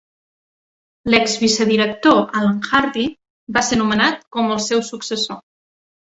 [1.13, 3.05] L'ex-vicedirector, Allan Hardy,
[3.59, 5.41] va ser nomenat com el seu successor.